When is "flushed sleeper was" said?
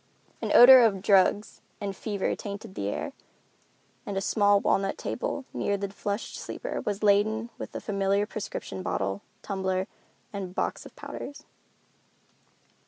5.89-7.03